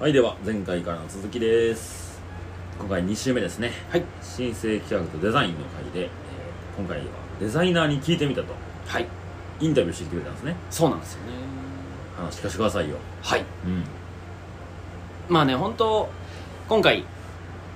[0.00, 2.22] はいでは前回からの続きです。
[2.78, 3.70] 今回2週目ですね。
[3.90, 4.04] はい。
[4.22, 6.10] 新生企画とデザインの回で、えー
[6.78, 7.04] 今回は
[7.38, 8.54] デザイナーに聞いてみたと。
[8.86, 9.06] はい。
[9.60, 10.56] インタビューしてきてくれたんですね。
[10.70, 11.32] そうなんですよね。
[12.16, 12.96] 話聞かせてくださいよ。
[13.20, 13.40] はい。
[13.66, 13.84] うん。
[15.28, 16.08] まあね本当
[16.66, 17.04] 今回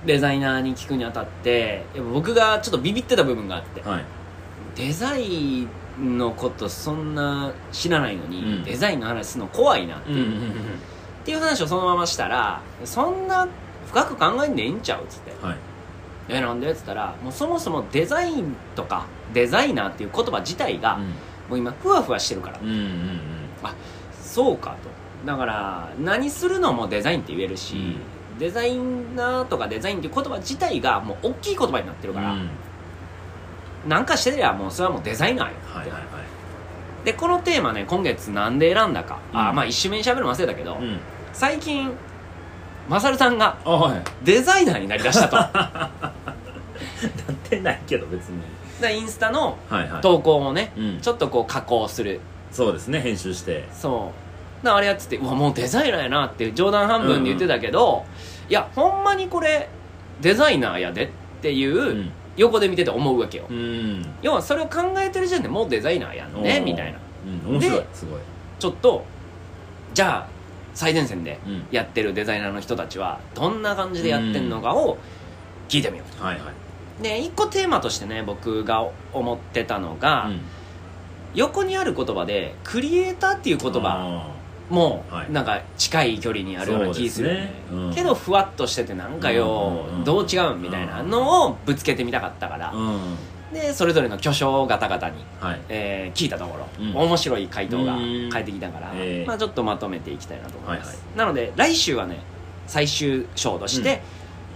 [0.07, 4.05] デザイナーに聞くにあたってやっぱ僕がちょっとビビってた部分があってはい。
[4.75, 5.67] デザイ
[5.99, 8.63] ンのことそんな知らないのに、うん。
[8.63, 10.41] デザインの話するの怖いなっていう,、
[11.25, 13.47] っていう話をそのまましたらそんな
[13.87, 15.33] 深く考えんでいいんちゃうっつって。
[15.43, 15.57] はい
[16.29, 20.97] 「えなんで?」っつったらもうそもそもデザインとかデザイナーっていう言葉自体が、
[21.49, 23.19] もう今ふわふわしてるから、うんうんうん。
[24.21, 24.89] そうかと。
[25.25, 27.97] だから何するのもデザインって言えるし、
[28.37, 28.77] デザイ
[29.15, 32.49] ナーとかデザインっていう言葉自体がもう大きい言葉になってるから、うん。
[33.87, 36.01] なんかしてりゃもうそれはもうデザイナーよはいはいはい。
[37.05, 39.55] でこのテーマね今月なんで選んだか、あうん。
[39.55, 40.99] まあ一周目に喋るの忘れたけど、うん
[41.35, 41.91] 最近
[42.87, 44.01] マサルさんがあはい。
[44.23, 45.35] デザイナーになりだしたと。
[45.35, 48.41] だ かなってないけど別に。
[48.79, 50.01] らインスタのはいはい。
[50.01, 50.99] 投稿をね、うん。
[51.01, 52.21] ちょっとこう加工する。
[52.51, 53.67] そうですね編集して。
[53.73, 54.11] そ
[54.63, 54.65] う。
[54.65, 58.05] だからあれやっててうわもうデザイナーやなって冗談半分で言ってたけど、
[58.47, 59.67] いやほんまにこれ
[60.21, 61.09] デザイナーやでっ
[61.41, 62.11] ていう、うん。
[62.37, 64.05] 横で見てて思うわけよ、うん。
[64.21, 66.63] 要はそれを考えてる時点でもうデザイナーやんねおー。
[66.63, 66.99] みたいな。
[67.47, 68.19] うん面白いですごい。
[68.57, 69.03] ちょっと
[69.93, 70.34] じゃあ
[70.75, 71.65] 最前線でうん。
[71.71, 74.97] やってるデザイナーの人たちはどんな感じでやってんのかを
[75.67, 76.43] 聞いてみよはいはい。
[76.99, 80.41] うで一個テーマとしてね僕が思ってたのが、うん。
[81.33, 84.29] 横にある言葉でクリエイターっていう言葉
[84.69, 85.31] もはい。
[85.31, 87.93] なんか近い距離にあるような気するよねそうん。
[87.93, 92.71] けどふわっとしててなんかようんうんうんどう違うんみたいなのをぶつけてみたかったから。
[92.71, 92.99] うんうん
[93.55, 95.61] でそれぞれの巨匠方々に、はい。
[95.69, 96.95] えー聞いたところ、うん。
[96.95, 98.29] 面白い回答がうん。
[98.29, 99.25] 返ってきたから、ええ。
[99.25, 102.19] まあ、ちょっとまとめていきたいなと思います、はいはなので来週はね
[102.67, 104.01] 最終章として、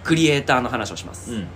[0.03, 1.47] クリエイターの話をします、うん。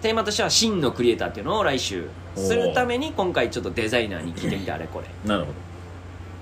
[0.00, 5.06] テーマとしては真のクリエイターっていうのを来週するために今回ちょっとデザイナーに聞いてみてあれこれ。
[5.28, 5.52] なるほど。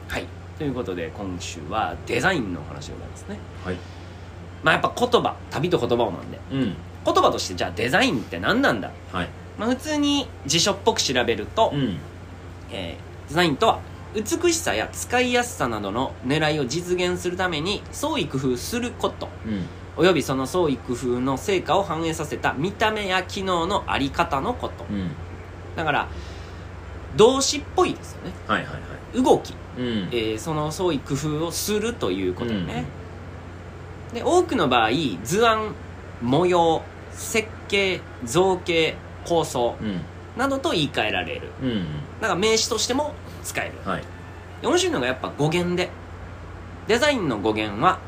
[0.09, 0.26] はい。
[0.59, 3.38] ということで今週はデザインのお話でございますね。
[3.65, 3.76] はい。
[4.62, 6.38] まあやっぱ言葉旅と言葉をなんで。
[6.53, 6.75] うん。
[7.05, 9.28] 言葉としてじゃあデザインって何なんだ、はい
[9.59, 11.98] まあ、普通に辞書っぽく調べると、うん。
[12.70, 13.81] えーデザインとは
[14.15, 19.28] 美しさや使いやすさなどの狙いを実現するために創意工夫すること。
[19.47, 19.64] うん。
[19.97, 24.84] およびその創意工夫の成果を反映させた見た目や機能のあり方のこと。
[24.91, 25.10] うん。
[25.75, 26.09] だから
[27.16, 28.32] 動詞っぽいですよね。
[28.47, 28.78] はいはいは
[29.14, 29.22] い。
[29.22, 30.09] 動き、うん。
[30.12, 32.84] えーその創意工夫をするということね、
[34.12, 34.91] で多くの場合
[35.22, 35.75] 図案
[36.20, 36.82] 模様
[37.12, 38.97] 設計造形
[39.27, 40.01] 構想うん。
[40.37, 41.51] などと言い換えられる。
[41.62, 41.85] うん。
[42.21, 43.89] だから名詞としても使える。
[43.89, 44.03] はい。
[44.61, 45.91] で面白いのがやっぱ語源で
[46.89, 48.01] デザインの語源は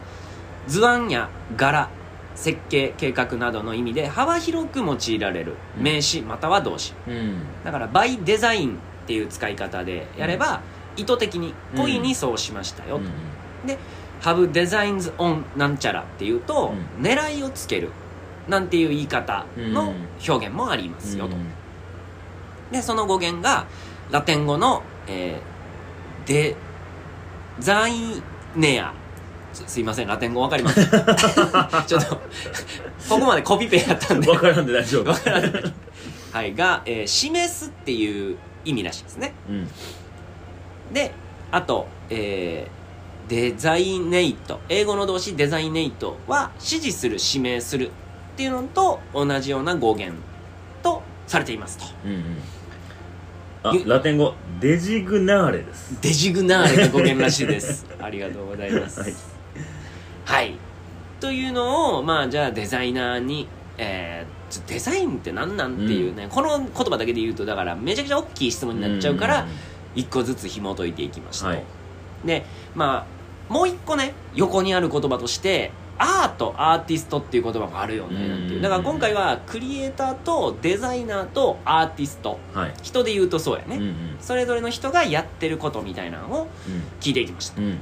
[0.66, 1.88] 図案や柄
[2.34, 5.82] 設計計画などの意味で幅広く用いられるうん。
[5.82, 6.94] 名詞または動詞。
[7.06, 7.42] うん。
[7.64, 10.60] だから by デザインっていう使い方でやれば
[10.96, 13.04] 意図的に故意にそうしましたよと、
[14.22, 17.90] have designs on なんちゃらっていうと、う狙いをつける
[18.48, 19.92] なんていう言い方の
[20.26, 21.36] 表現もありますよと、
[22.70, 23.66] でその語源が
[24.10, 26.56] ラテン語の、えーデ
[27.60, 27.92] ザイ
[28.56, 28.92] ネア。
[29.52, 30.84] すすいませんラテン語わかります？
[31.86, 32.20] ちょっとこ
[33.08, 34.28] こまでコピペやったんで。
[34.30, 35.10] わからんで大丈夫。
[35.10, 35.52] わからない
[36.32, 39.32] はいが、えー示すっていう意味らしいですね。
[39.48, 39.68] うん。
[40.92, 41.12] で
[41.52, 44.60] あと、えーデザイネイト。
[44.68, 47.90] 英語の動詞デザイネイトは指示する指名する
[48.36, 50.20] っていうのと同じような語源
[50.82, 51.86] とされていますと。
[52.04, 52.22] うんうん。
[53.62, 55.98] あゆラテン語デジグナーレです。
[56.02, 57.86] デジグナーレが語源らしいです。
[57.98, 59.00] ありがとうございます。
[59.00, 59.14] はい。
[60.26, 60.54] はい、
[61.18, 63.48] というのをまあじゃあデザイナーに
[63.78, 64.36] えー
[64.68, 69.46] デザインって何なんっていうね、この言葉だけで言うとだからめちゃくちゃ大きい質問になっちゃうから、
[69.94, 71.64] 一個ずつ紐解いていきました、はい。
[72.24, 72.44] で
[72.74, 73.06] ま
[73.50, 78.62] あもう一個ね横にある言葉としてアートアーティストっていう言葉があるよねなんていう。
[78.62, 82.38] だから今回はクリエイターとデザイナーとアーティスト。
[82.54, 82.74] はい。
[82.82, 84.16] 人で言うとそうやね、うんうん。
[84.20, 86.48] それぞれの人がやってることみたいなのを
[87.00, 87.60] 聞いていきました。
[87.60, 87.78] うん。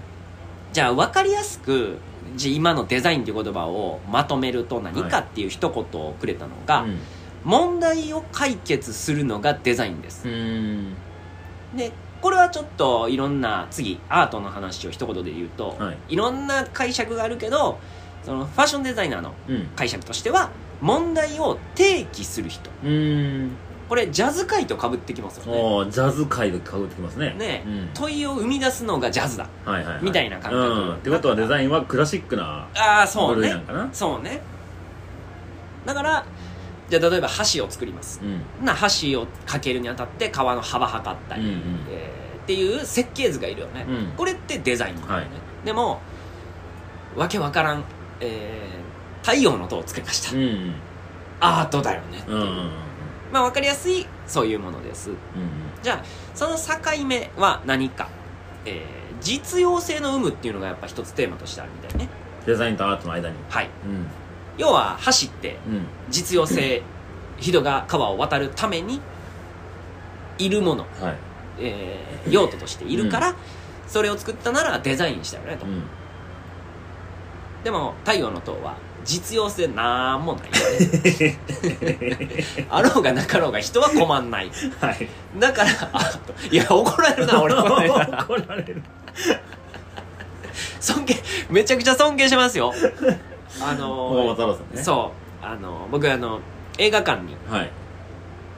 [0.73, 1.99] じゃあ分かりやすく
[2.37, 6.85] じゃあ今のデザインっていう言葉をまとめると何かっていう一言をくれたのが、
[7.45, 10.29] 問題を解決するのがデザインです。
[10.29, 10.95] うん。
[11.77, 16.15] でこれはちょっといろんな次アートの話を一言で言うと、はい。
[16.15, 17.79] いろんな解釈があるけど
[18.25, 19.67] そのファッションデザイナーのうん。
[19.77, 20.51] 解釈としては
[20.81, 22.71] 問題を提起する人。
[22.85, 23.51] うん。
[23.85, 25.91] ここれジャズ界とかぶってきますよね。
[25.91, 27.35] ジャズ界でかぶってきますね。
[27.39, 27.91] ねうん。
[27.95, 29.47] 問いを生み出すのがジャズだ。
[29.65, 30.05] はいはいはい。
[30.05, 30.57] みたいな感覚。
[30.57, 30.95] うん。
[30.95, 33.63] ってことはデザインはクラシックなああそうね。
[33.93, 34.41] そうね。
[35.85, 36.27] だから
[36.89, 38.21] じゃあ例えば箸を作ります。
[38.23, 38.65] うん。
[38.65, 41.57] な箸をかけるにあたって皮の幅測ったり、うんうん。
[41.91, 44.13] えーっていう設計図がいるよね、うん。
[44.17, 45.65] これってデザインなんだよね、はい。
[45.65, 46.01] でも
[47.17, 47.85] わけわからん、
[48.21, 48.95] えー
[49.27, 50.43] 太陽の塔を作りました、うん。
[50.43, 50.75] うん
[51.41, 52.71] アートだよねっていう、うんうんうん
[53.33, 55.11] まあわかりやすいそういうものです。
[55.11, 55.17] うん
[55.83, 58.09] じゃあその境目は何か、
[58.65, 62.09] えー実用性の有無っていうのがやっぱ一つテーマとしてあるみたいね。
[62.45, 63.37] デザインとアートの間に。
[63.49, 63.71] はい。
[63.87, 64.07] うん。
[64.59, 65.87] 要は箸ってうん。
[66.11, 66.83] 実用性
[67.41, 69.01] 人が川を渡るために
[70.37, 71.17] いるもの、はい。
[71.61, 73.35] えー用途としているから、
[73.87, 75.83] それを作ったならデザインしたよねと、うん
[77.65, 80.53] でも太陽の塔は実用性なんもないよ
[81.03, 81.39] ね。
[82.71, 84.51] あろうがなかろうが人は困んない。
[84.81, 85.09] はい。
[85.39, 85.71] だから
[86.51, 88.83] いや怒られるな俺これ怒られる。
[90.81, 91.17] 尊敬
[91.51, 92.73] めちゃくちゃ尊敬しますよ。
[93.61, 94.83] あ小の川太郎さんね。
[94.83, 95.13] そ
[95.43, 95.45] う。
[95.45, 96.41] あの僕あの
[96.79, 97.71] 映画館に、はい。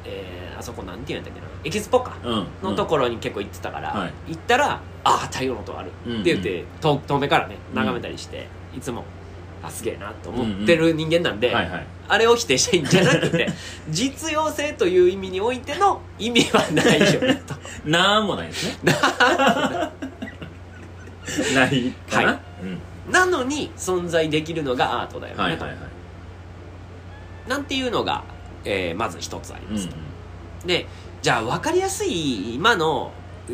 [0.05, 2.17] えーあそこなんて言うんだっけなエキスポか。
[2.25, 2.47] うん。
[2.63, 4.13] のところに結構行ってたから、はい。
[4.29, 6.21] 行ったら「ああ太陽の塔ある」うんうん。
[6.21, 8.47] って言って遠遠目からね眺めたりして、
[8.77, 9.05] いつも
[9.63, 11.87] あすげえなと思ってる人間なんで、はいはい。
[12.09, 13.49] あれを否定していいんじゃなくて
[13.91, 17.55] 実用性という意味においての意味はないよねと。
[17.85, 18.95] なんもないですね。
[21.57, 23.13] ないかな、はい。
[23.13, 25.43] なのに存在できるのがアートだよね、と。
[25.43, 25.77] はいはいはい。
[27.49, 28.23] なんていうのが、
[28.65, 29.89] えーまず一つありうんます、
[30.65, 30.87] で
[31.27, 33.11] じゃあ分かりやすい今の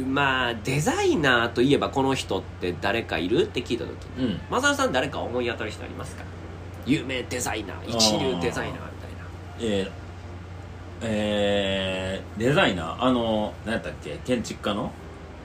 [0.07, 4.41] まあデザイナーといえばこの人って誰かいるって聞いた時にうん。
[4.51, 6.23] マサルさん誰か思い当たる人ありますか？
[6.85, 9.27] 有名デザイナー一流デザイナーみたいな。
[9.61, 9.91] えー、
[11.01, 13.03] えー、デザイナー？
[13.05, 14.19] あの何やったっけ？
[14.23, 14.93] 建築家の？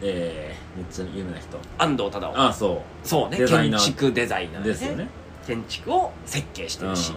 [0.01, 1.57] えー、めっちゃ有名な人。
[1.77, 2.33] 安藤忠雄。
[2.35, 3.37] あそそうね。
[3.37, 3.79] デザイナー。
[3.81, 5.07] 建築デザイナーうですよね。
[5.47, 7.13] 建築を設計してうんるし、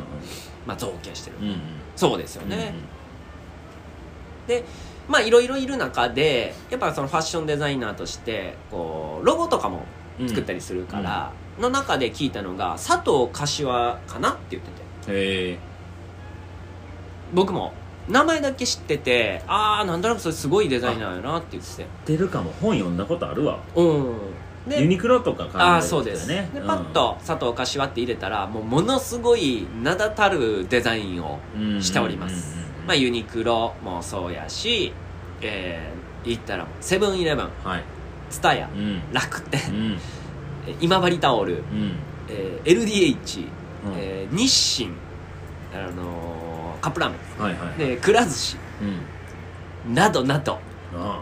[0.69, 1.61] まあ造形してる、うんうん
[1.97, 2.51] そうですようん。
[2.51, 2.75] ね、
[4.47, 4.65] で
[5.11, 9.83] まあいろいろいる中でやっぱそのファッションデザイナーとしてこうロゴとかも
[10.21, 14.71] うん作ったりするから、の中で聞いたのが佐藤柏かなって言って
[15.07, 15.13] て。
[15.13, 15.59] へえ
[17.33, 17.73] 僕も
[18.09, 21.87] 名前だけ知っててああなんとなくそれすごいデザイナーやなって言ってて。
[22.07, 22.53] 出るかも。
[22.61, 23.61] 本読んだことあるわ。
[23.75, 24.17] うん。
[24.69, 26.29] でユニクロとか考えああそうです。
[26.29, 31.39] ねでパッと佐藤柏って入れたらもうものすごい名だたるデザインを
[31.81, 32.59] しております、
[32.91, 34.93] まあ、ユニクロもそうやし、
[35.41, 37.85] えー、言ったらセブンイレブンあはい。
[38.31, 39.01] ツタヤうん。
[39.13, 39.99] 楽天うん。
[40.81, 41.95] 今治タオル、うん。
[42.29, 43.93] えー LDH、うん。
[43.97, 44.91] えー日清、
[45.73, 47.43] あのーカップラーメン。
[47.45, 48.57] はいはいでくら寿司。
[49.87, 49.95] うん。
[49.95, 50.55] などなど。
[50.55, 50.59] あ
[50.97, 51.13] あも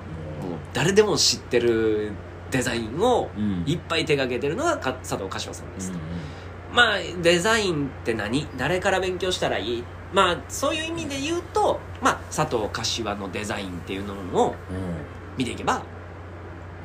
[0.49, 0.51] う。
[0.53, 2.13] も誰でも知ってる
[2.51, 3.65] デザインをううん。
[3.67, 5.97] いっぱい手掛けてるのがか佐藤柏さんです、う
[6.73, 6.75] ん。
[6.75, 8.47] まあデザインって何？
[8.57, 9.85] 誰から勉強したらいい？
[10.13, 14.55] まあそういう意味で言うとまあ佐藤柏のデザインっていうのをうん
[15.37, 15.83] 見ていけば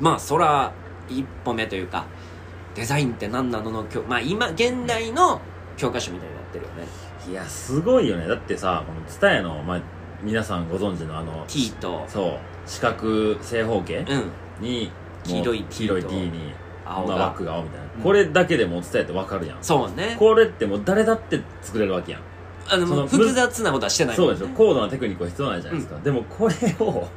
[0.00, 0.72] まあそら
[1.08, 2.06] 一歩目というか
[2.74, 5.40] デザインって何なのの教まあ今現代の
[5.76, 6.86] 教科書みたいになってるよね。
[7.28, 8.28] いやすごいよね。
[8.28, 9.80] だってさこの TSUTAYA の、まあ、
[10.22, 14.30] 皆さんご存知のあの T とそう四角正方形うん。
[14.60, 14.90] に
[15.24, 16.52] 黄色い T 黄色いと T に
[16.84, 17.16] 青が。
[17.16, 18.02] まあ枠が青みたいな、うん。
[18.02, 19.58] これだけでもう TSUTAYA って分かるやん。
[19.62, 20.16] そうね。
[20.18, 22.20] これってもう誰だって作れるわけやん
[22.68, 24.16] あの複雑なことはしてない。
[24.16, 24.48] そうでしょ。
[24.48, 27.08] 高度なテクニックは必要ないじゃないですか、でもこれを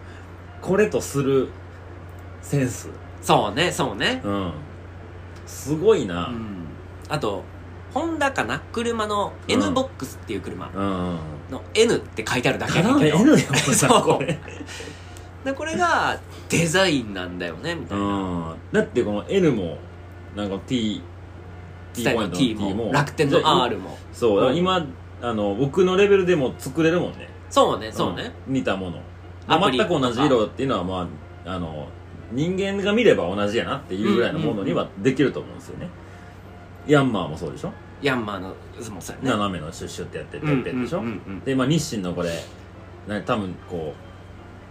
[0.62, 1.50] これとする
[2.42, 2.90] センス。
[3.22, 4.22] そうねそうね。
[4.24, 4.52] うん。
[5.46, 6.28] すごいな。
[6.28, 6.66] うん。
[7.10, 7.44] あと
[7.94, 8.60] ホンダかな？
[8.72, 9.54] 車のうん。
[9.54, 10.68] N ボックスっていう車。
[10.68, 13.18] うん、の N って書いてあるだけただけど。
[13.18, 14.02] N やもんなそう。
[14.02, 14.38] これ。
[15.46, 18.04] でこれがデザインなんだよねみたいな。
[18.04, 18.56] うん。
[18.72, 19.78] だってこの N も
[20.36, 21.02] なんか T
[21.94, 23.98] スタイルの T も T 楽天の R も。
[24.12, 24.54] そう。
[24.56, 24.86] 今
[25.22, 27.30] あの僕のレベルでも作れるもんね。
[27.50, 28.32] そうねそうね。
[28.48, 29.02] うん似たもの。
[29.48, 31.08] アプリ全く同じ色っていうのはま
[31.46, 31.88] ああの
[32.32, 35.90] 人間が見れば同じやなっていうぐらいのものにはできると思うんですよね、
[36.86, 37.72] ヤンマーもそうでしょ、
[38.02, 38.56] ヤンマーのも
[39.00, 39.30] そうやね。
[39.30, 41.40] 斜めのシュッシュってやってうんてってでしょ、うんうんうん。
[41.42, 42.32] でまあ日清のこれ
[43.08, 44.07] な多分こう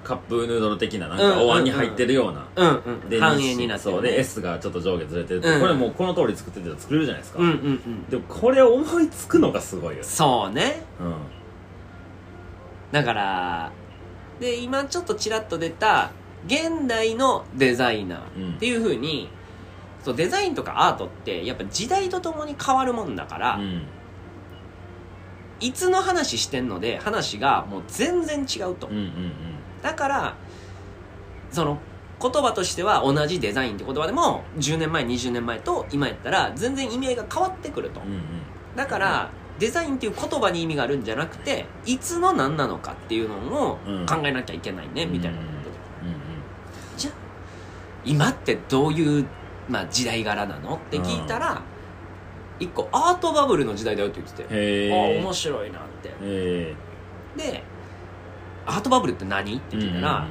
[0.06, 1.36] カップヌードル的ななんうんうんうん。
[1.38, 3.08] かお椀に入ってるような、うんうん。
[3.10, 3.98] で半円になってるね。
[3.98, 4.02] そう。
[4.02, 5.60] で S がちょっと上下ずれてるうん。
[5.60, 8.04] これもうこの通り作ってたら作れるじゃないですか、うんうんうん。
[8.08, 10.04] でもこれを思いつくのがすごいよね。
[10.04, 10.84] そうね。
[11.00, 11.14] うん。
[12.92, 13.72] だから
[14.38, 16.12] で今ちょっとちらっと出た
[16.46, 19.28] 現代のデザイナーっていうふうに、
[20.04, 23.82] そうデザインとかアートってやっぱ時代とともに変わるもんだから、うん。
[25.58, 28.86] いつの話してんので話がもう全然違うと。
[28.86, 29.55] うんうんうん
[29.86, 30.34] だから
[31.52, 31.78] その
[32.20, 38.00] 言葉としては同じデザインって言葉でも10年前20年前と今やったら全然意味合いが変わってくると。
[38.00, 38.20] うんうん。
[38.74, 44.06] だからデザインっていう言葉に意味があるんじゃなくていつの何なのかっていうのをうん。
[44.06, 45.38] 考えなきゃいけないねみたいな。
[45.38, 45.50] こと
[46.02, 46.16] うんうん。
[46.96, 47.14] じゃあ
[48.04, 49.24] 今ってどういう、
[49.68, 50.74] まあ、時代柄なの？
[50.74, 51.62] って聞いたら
[52.58, 54.92] 一個アートバブルの時代だよって言ってて。
[54.92, 56.12] ああ面白いなって。
[56.22, 56.74] え
[57.36, 57.62] で
[58.66, 59.56] アートバブルって何？
[59.56, 60.26] ってえ聞いたら、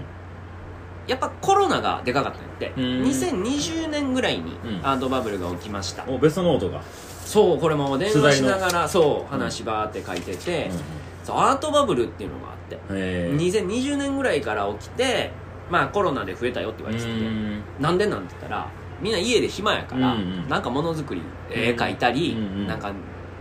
[1.07, 3.03] やっぱコロナがでかかったんやって、うん。
[3.03, 4.85] 2020年ぐらいにうん。
[4.85, 6.81] アートバブルが起きました、おベストノートが。
[7.25, 10.79] そうこれも電話しながらそううん話バーって書いてて、うん
[11.27, 13.31] アートバブルっていうのがあって、へえ。
[13.35, 15.31] 2020年ぐらいから起きて
[15.71, 18.69] まあコロナで増えたよって言われてて、うんなんでなんて言ったら
[19.01, 22.67] みんな家で暇やから、うんうんなんかものづくり絵描いたり、うんうん。
[22.67, 22.91] なんか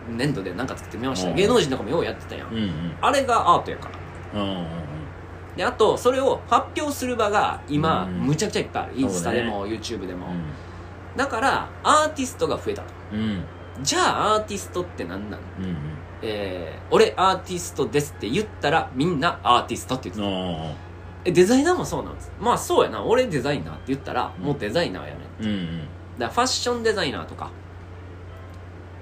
[0.08, 1.36] 粘土でなんか作ってみました、うん。
[1.36, 2.96] 芸能人とかもようやってたやん、うんうん。
[3.02, 3.90] あれがアートやか
[4.32, 4.40] ら。
[4.40, 4.66] うんうん
[5.56, 8.26] であとそれを発表する場が今、うん。
[8.26, 8.92] むちゃくちゃいっぱいある。
[8.96, 10.42] インスタでも、YouTube でも、うん。
[11.16, 12.88] だからアーティストが増えたと。
[13.12, 13.44] うん。
[13.82, 15.42] じゃあアーティストって何なの？
[15.58, 15.76] うんうん。
[16.22, 20.74] えー、俺アーティストですって言ったらみんなアーティストって言ってた
[21.26, 22.32] えデザイナーもそうなんです。
[22.40, 23.02] まあそうやな。
[23.02, 24.44] 俺デザイナーって言ったらうん。
[24.44, 25.78] もうデザイナーやねうんうん。
[25.78, 27.50] だからファッションデザイナーとか。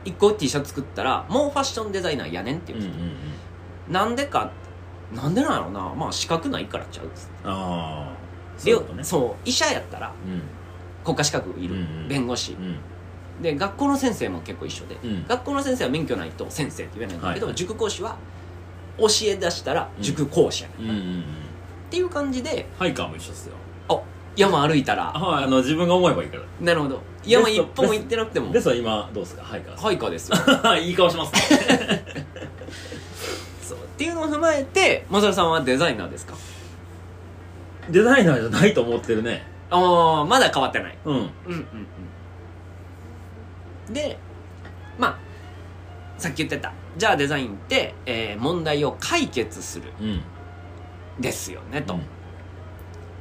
[0.05, 2.77] 一個 T シャツ作ったらもうファッションデザイナーやねんってう。
[2.77, 3.93] んうん言ってうん。
[3.93, 4.51] た、なんでか
[5.15, 5.81] なんでなんやろうな。
[5.95, 7.31] まあ資格ないからちゃうっつって。
[7.45, 8.13] ああ。
[8.59, 9.05] そううことね。
[9.05, 10.43] そう医者やったらうん。
[11.05, 12.09] 国家資格いる、うんうん。
[12.09, 12.53] 弁護士。
[12.53, 12.77] うん。
[13.43, 15.27] で学校の先生も結構一緒で、うん。
[15.27, 18.17] 学校の先生は免許ないと先生って言えないんだけど、はい塾講師は
[18.99, 21.25] 教え出したら塾講師やね、うんうんうん。
[21.91, 23.55] ていう感じでハイカーも一緒っすよ。
[24.35, 25.13] 山歩いたら。
[25.13, 26.43] はいあの自分が思えばいいから。
[26.59, 27.03] なるほど。
[27.23, 28.51] 山一本も行ってなくても。
[28.51, 29.43] ですは今どうっすか？
[29.43, 30.09] ハイカーはいか？
[30.09, 30.37] ですよ。
[30.81, 32.02] いい顔しますね
[34.03, 36.35] っていうのを踏まえてマサルさんはデザイナーですか？
[37.89, 39.45] デザイナーじゃないと思ってるね。
[39.71, 40.99] ああまだ変わってない。
[41.05, 41.15] うん。
[41.15, 41.87] うんうん
[43.89, 43.95] うん。
[43.95, 44.19] で
[44.99, 45.19] まあ
[46.19, 50.21] さっき言ってたじゃあデザインって、えー問題を解決するうん。
[51.21, 52.01] ですよねと、うん。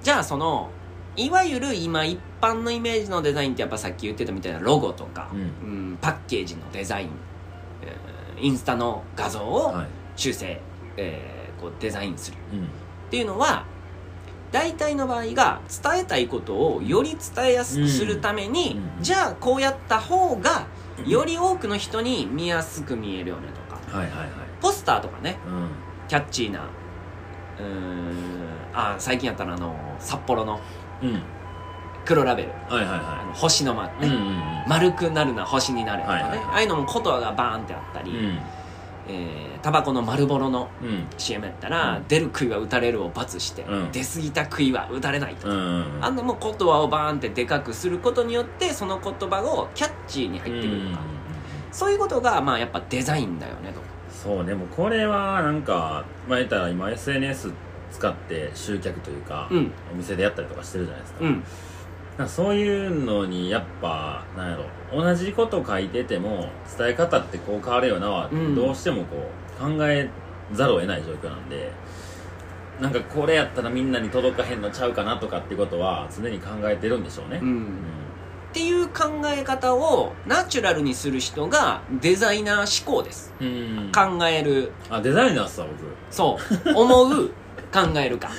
[0.01, 0.71] じゃあその
[1.15, 5.41] いわゆる今一般のイメージのデザインってやっぱさっき言ってたみたいなロゴとか、うん。
[5.41, 5.43] う
[5.93, 7.09] んパッケージのデザイン、
[7.83, 9.88] えーインスタの画像をはい。
[10.17, 10.59] 修正、
[10.98, 12.38] えーこうデザインする。
[12.53, 12.60] うん。
[12.63, 12.63] っ
[13.12, 13.65] ていうのは
[14.51, 19.03] 大体の場合が伝えたいことをより伝えやすくするために、うん。
[19.03, 20.65] じゃあこうやった方が
[21.05, 23.98] より多くの人に見やすく見えるよねとか。
[23.98, 24.29] はいはいはい。
[24.60, 25.38] ポスターとかね。
[25.45, 25.69] うん。
[26.07, 26.62] キャッチーな
[27.60, 30.60] うーんあ最近やったらあの札幌の
[31.03, 31.21] うん。
[32.05, 32.50] 黒ラベル。
[32.50, 34.41] はいはいあはの星の丸ね、いうんうん。
[34.67, 36.48] 丸くなるな星になるとかね、はいはいはい。
[36.48, 38.39] ああいうのも言葉がバーンってあったり、うん
[39.12, 42.08] えータバコの丸ボロのうん、CM やったら、うん。
[42.08, 43.91] 出る杭は打たれるを罰して、うん。
[43.91, 45.48] 出過ぎた杭は打たれないと。
[45.48, 46.15] か、うん、あん。
[46.15, 51.01] なもう言葉をバーンってでかくすることによってその言葉をキャッチーに入ってくるとか、
[51.72, 53.82] そういうことがまあやっぱデザインだよねと。
[54.12, 57.51] そうでもこれはなんかまあ言ったら今 SNS
[57.91, 59.72] 使って集客というか、うん。
[59.94, 61.20] お店でやったりとかしてるじゃないですか
[62.27, 68.55] そういうのにやっぱなんやろ同じこと書いてても伝え方ってこう変わるよなは、うん。
[68.55, 70.09] どうしてもこう考え
[70.53, 71.71] ざるを得ない状況なんで
[72.79, 77.59] なんかこれやったらみんなに届かへんのちゃうかなとかっていうことは常に考えてるんでしょうね、ううん。
[77.59, 77.67] ん
[78.51, 83.33] っていう考え方をナチュラルにする人がデザイナー思考です。
[83.39, 83.91] うん。
[83.93, 84.71] 考える。
[84.89, 85.67] あデザイナーっすわ
[86.09, 86.73] そう。
[86.75, 87.29] 思う
[87.71, 88.29] 考えるか。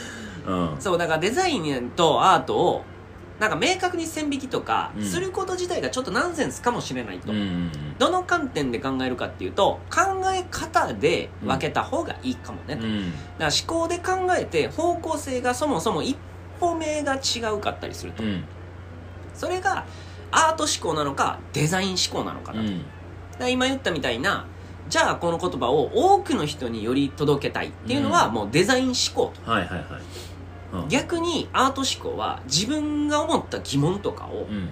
[0.44, 0.76] 僕 うん。
[0.78, 2.84] そうだからデザインとアートを
[3.42, 5.04] なんか明確に線引きとかうん。
[5.04, 10.00] すること自体がちょっとナンセンスかもしれないと、うんどの観点で考えるかっていうと考
[10.32, 12.76] え方で分けた方がいいかもね。
[12.76, 13.12] と、うん。
[13.12, 16.16] だから思考で考えて方向性がそもそも一
[16.60, 18.44] 歩目が違うかったりすると、うん。
[19.34, 19.86] それが
[20.30, 22.62] アート思考なのかデザイン思考なのかな。
[23.38, 24.46] と、今言ったみたいな
[24.88, 28.34] じゃあこの言葉を多くの人により届けたいっていうのはうん。
[28.34, 29.50] もうデザイン思考と。
[29.50, 29.86] はいはいはい
[30.72, 30.88] うん。
[30.88, 34.68] 逆にアート思考は自分が思った疑問とかをうん。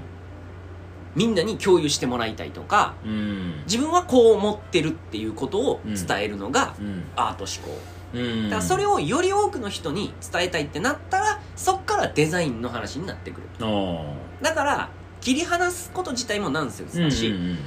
[1.17, 3.63] みんなに共有してもらいたいとかうん。
[3.65, 7.05] 自分はこう思ってるっていうことを伝えるのがうん。
[7.17, 7.81] アート思考。
[8.15, 8.45] うん。
[8.45, 14.15] だからそれをより多くの人に伝えたいってなったらそっからデザインの話になってくるあー。
[14.43, 14.89] だから
[15.21, 17.59] 切り離すこと自体もナンセンスうんだし、うんうん。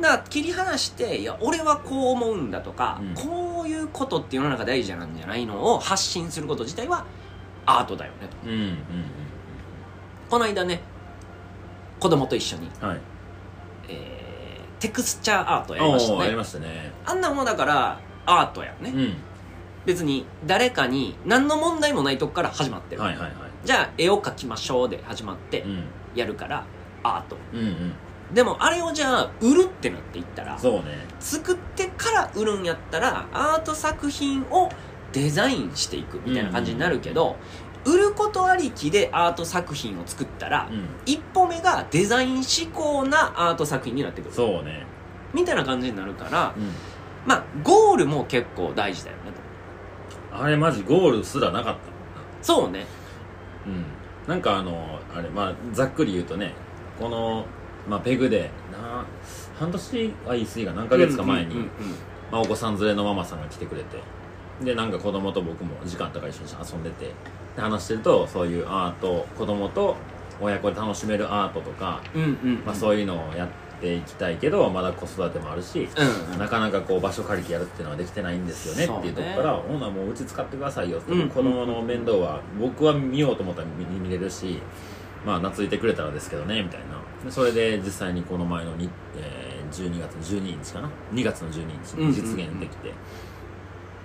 [0.00, 3.14] だから切り離していや俺はこう思うんだとか、うん。
[3.14, 7.06] こういうことって世の中大事なんじゃないのを発信すること自体は
[7.66, 8.36] アートだよねと。
[8.44, 8.78] うんうん
[10.30, 10.80] この間ね
[12.00, 13.00] 子供と一緒に、うんはい。
[13.88, 14.22] えー
[14.80, 16.92] テクスチャーアートやりましたおーやりねましたね。
[17.04, 19.16] あんなもんだからアートやね、うん。
[19.86, 23.32] 別に誰かに何の問題もないとこから始まってる、はいはいはい。
[23.64, 25.84] じゃあ絵を描きましょうで始まってうん。
[26.16, 26.64] やるから
[27.04, 27.36] アート。
[27.52, 27.94] うんうん。
[28.34, 31.06] でもあれをじゃあ売るってなっていったらそうね。
[31.20, 34.68] 作ってから売るんやったらアート作品を
[35.12, 37.36] デザインしていくみたいな感じになるけど、
[37.84, 40.88] 売ることありきでアート作品を作ったら、うん。
[41.04, 44.34] 一歩目がデザイン志向なアート作品になってくる。
[44.34, 44.86] そうね。
[45.34, 46.70] みたいな感じになるからうん。
[47.26, 49.22] まあゴールも結構大事だよね
[50.30, 50.42] と。
[50.42, 51.80] あれマジゴールすらなかった。
[52.42, 52.86] そうね。
[53.66, 53.84] うん。
[54.26, 56.54] なんかあのあれまあざっくり言うとね
[56.98, 57.46] この、
[57.88, 59.04] まあ、ペグでな
[59.58, 61.56] 半年は言い過ぎが何ヶ月か前に、
[62.30, 63.98] まあ、お子さん連れのママさんが来てくれて
[64.64, 67.12] でなんか子供と僕も時間とか一緒に遊んでて
[67.56, 69.96] で話してるとそういうアート子供と
[70.40, 73.48] 親子で楽しめるアートとか、うんうんまあ、そういうのをやっ
[73.80, 76.38] ていきたいけどまだ子育てもあるし、うんうん。
[76.38, 84.60] なかなかこう場所借りてやるっていうのはできてないんですよねっていうとこから「ほなもううち使ってくださいよ」って、うん子供の面倒は僕は見ようと思ったら見見れるし
[85.26, 86.86] まあ懐いてくれたらですけどねみたいな。
[87.24, 92.92] でそれで実際にこの前のに、えー12月の12日かな？2月の12日に実現できて、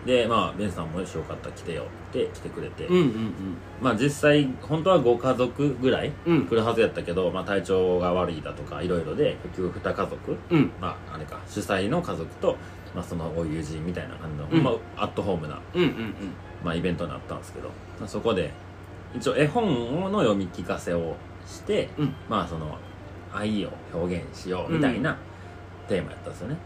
[0.06, 3.34] でまあベンさんもよしよかったら来てよって来てくれて、うんうん
[3.82, 6.46] まあ実際本当はご家族ぐらいうん。
[6.46, 10.72] 来るはずやったけど、まあ、体調が悪いだとかいろいろで結局2家族うん。
[10.80, 12.56] まああれか主催の家族と、
[12.96, 14.64] まあ、そのご友人みたいな感じの、うん。
[14.64, 16.14] まあ、アットホームな、うんうんうん。
[16.64, 18.52] まあ、イベントになったんですけど、まあ、そこで
[19.16, 22.16] 一応絵本の読み聞かせをして、うん。
[22.30, 22.78] まあその
[23.34, 25.18] 愛を表現しようみたいな
[25.88, 26.58] テーマやったんですよね。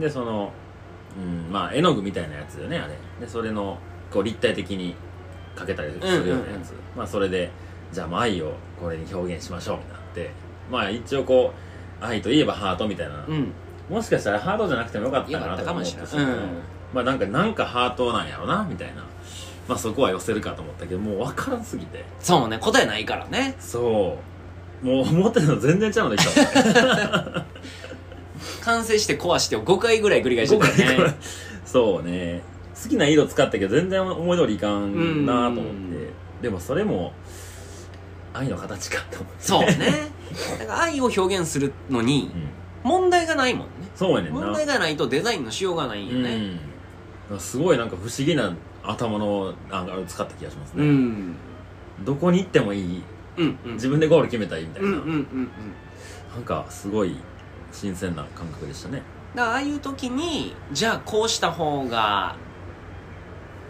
[0.00, 0.52] でその、
[1.16, 2.94] うん、まあ絵の具みたいなやつよねあれ。
[3.20, 3.78] でそれの
[4.10, 4.94] こう立体的に
[5.56, 7.50] 描けたりするようなやつ、まあそれで
[7.92, 10.30] じゃあもう愛をこれに表現しましょうみたいになって。
[10.70, 11.52] まあ一応こ
[12.00, 13.52] う愛といえばハートみたいな、うん。
[13.88, 16.36] もしかしたらハートじゃなくてもよかったかなとか思ったしうん。
[16.92, 19.04] まあなんかなんかハートなんやろなみたいな。
[19.68, 22.04] まあそこは寄せるかと思ったけどもう分からんすぎて。
[22.20, 23.54] そうね答えないからね。
[23.58, 24.18] そ
[24.82, 24.86] う。
[24.86, 27.44] もう思ってたの全然ちゃうのできた
[28.62, 31.14] 完成して壊してを5回ぐらい繰り返してたよね。
[31.64, 32.42] そうね。
[32.82, 35.70] 好きな色使ったけど全然思い通りいかんなと思って。
[35.70, 36.42] うん。
[36.42, 37.12] でもそれも
[38.34, 39.42] 愛の形かと思って。
[39.42, 40.10] そうね。
[40.58, 42.90] だから愛を表現するのにうん。
[42.90, 43.88] 問題がないもんね。
[43.94, 44.40] そうやねんな。
[44.40, 46.34] 問題がないとデザインのしようがないんよね。
[47.30, 48.54] うんすごいなんか不思議な
[48.84, 51.34] 頭のああれを使った気がしますうね、ん。
[52.04, 53.02] どこに行ってもいい。
[53.36, 53.72] うんうん。
[53.74, 55.50] 自分でゴール決めたらいいみたいな、うんうんうんうん。
[56.32, 57.16] なんかすごい
[57.76, 59.02] 新鮮な感覚でしたね。
[59.34, 62.34] だからああいう時にじゃあこうした方が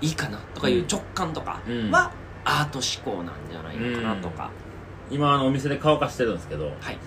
[0.00, 1.90] いいかなとかいう直感とかうん。
[1.90, 2.12] は
[2.44, 4.50] アート思考なんじゃないのかなとか、
[5.10, 6.98] 今あのお店で乾かしてるんですけどはい。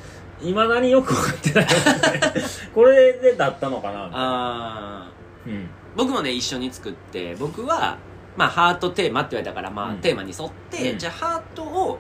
[0.50, 1.68] いまだによく分かってない。
[2.76, 5.50] これでだったのかなあー。
[5.50, 5.70] うん。
[5.96, 7.98] 僕もね一緒に作って僕は
[8.36, 9.98] まあハートテーマって言われたからまあ、うん。
[10.00, 10.98] テーマに沿って、うん。
[10.98, 12.00] じゃあハートを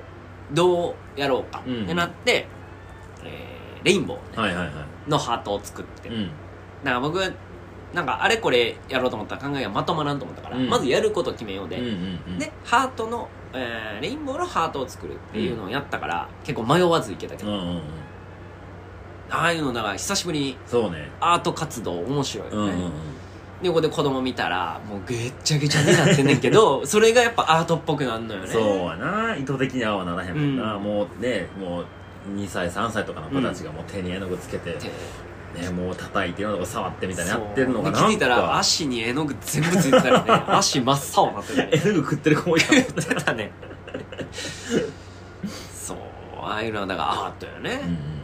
[0.51, 2.58] どうやろうかうんってなって、えー
[3.83, 5.09] レインボーはいはいはい。
[5.09, 6.25] のハートを作って、うん。
[6.25, 6.29] だ
[6.85, 7.19] から僕
[7.93, 10.69] なんかあれこれやろうと思ったら考えがまとまらんと思ったから、うん。
[10.69, 12.39] まずやることを決めようで、うんうんうん。
[12.39, 17.81] でハートの、えーレインボーのハートを作るっていうのをやったから、結構迷わずいけたけど、うんうんうん。
[19.31, 21.11] ああいうのだから久しぶりにそうね。
[21.19, 22.91] アート活動面白いよね、うんうんうん。
[23.61, 28.47] でここで子供見たらもうぐっちゃぐちゃになってんねんけど それがやっぱアートっぽくなんのよね。
[28.47, 29.35] そうやな。
[29.35, 30.83] 意図的にははならへんもんな、うん。
[30.83, 31.85] もうねもう
[32.27, 34.77] 2歳3歳とかの子たちがもう手に絵の具つけて、
[35.55, 38.58] ね、もう叩いていろんなとこ触ってみたいなやってるのがな気づいたらか。
[38.58, 43.51] 足に絵の具全部ついてたらね足真っ青になってて絵の具食ってる子もいたもってたね。
[45.73, 45.97] そう
[46.41, 48.19] ああいうのはだからアートよね、うん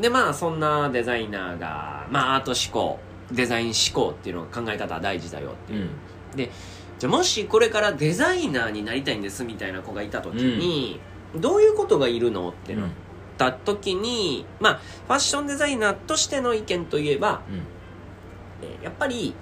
[0.00, 2.98] でまあそんなデザイナーがまあアート思考
[3.30, 5.76] デザイン思考っていうの考え方は大事だよってう。
[5.76, 5.78] ん。
[5.80, 5.88] いう、
[6.36, 6.50] で
[6.98, 11.00] じゃあもしこれからデザイナーになりたいんですみたいな子がいた時に、
[11.36, 12.80] どういうことがいるのってうん。
[12.80, 12.90] なっ
[13.36, 14.74] た時に、まあ
[15.08, 19.34] ファッションデザイナーとしての意見といえば、えーやっぱり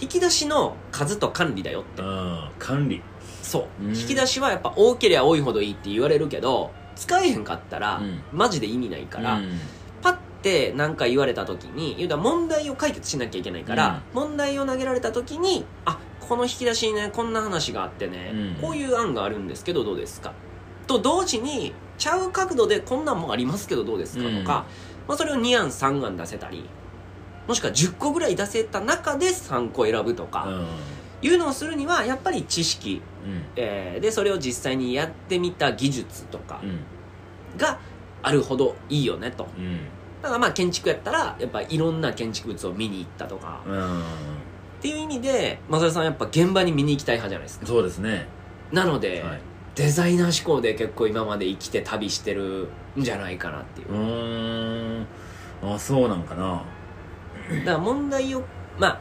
[0.00, 2.02] 引き出しの数と管理だよって。
[2.58, 3.02] 管理。
[3.42, 3.96] そう、うん。
[3.96, 8.20] 引き出しはやっぱ多ければ多いほどいいって言われるけど使えへんかったら、うん。
[8.32, 9.58] マジで意味ないから、うん。
[10.00, 18.62] パッて何か言われた時に言うたら問題を解決しなきゃいけないから、問題を投げられた時にあこの引き出しにねこんな話があってね、うん。
[18.62, 20.32] こういう案があるんですけどどうですか？
[20.86, 24.66] と同時にちゃう角度でこんなんもありますけどどうですかとか、
[25.06, 26.68] まあ、それを2案3案出せたり
[27.46, 30.66] もしくは10個ぐらい出せた中で3個選ぶとか、うん。
[31.24, 33.42] いうのをするにはやっぱり知識、うん。
[33.56, 36.80] えーでそれを実際にやってみた技術とかうん。
[37.56, 37.78] が
[38.22, 39.48] あるほどいいよねと。
[39.56, 39.78] うん。
[40.22, 44.00] だからまあ建築やったらやっぱいろんな建築物を見に行ったとかうん。
[44.00, 44.02] っ
[44.80, 47.66] ていう意味でマサルさんはやっぱ現場に見に行きたい派じゃないですか。
[47.66, 48.26] そうですね。
[48.72, 49.40] なので、はい
[49.74, 53.92] デザイナー志向で結構今まで生きて旅してるんじゃないかなっていう。
[53.92, 55.06] うーん。
[55.62, 56.62] あそうなんかな。
[57.60, 58.42] だから問題を
[58.78, 59.00] まあ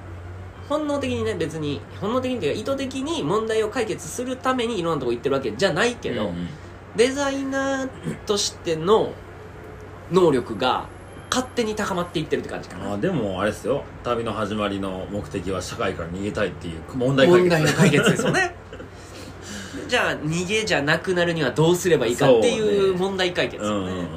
[0.70, 6.48] 本能的にね別に本能的にというか意図的に問題を解決するためにいろんなとこ行ってるわけじゃないけど、うんうん。
[6.96, 9.12] デザイナーとしての
[10.12, 10.88] 能力が
[11.30, 12.94] 勝手に高まっていってるって感じかな。
[12.94, 13.84] あでもあれですよ。
[14.04, 17.50] 旅の始まりの目的は社会から逃げたいっていう問題解決。
[17.50, 18.56] 問題の解決ですよね
[19.92, 24.08] じゃあ逃げじゃなくなるにはどうすればいいかっていそうねう問題解決ですよねうんうんうん